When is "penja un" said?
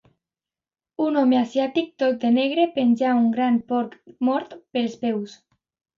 2.79-3.31